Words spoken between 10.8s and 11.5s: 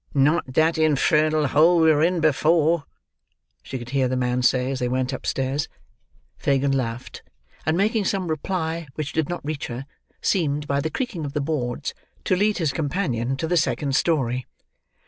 the creaking of the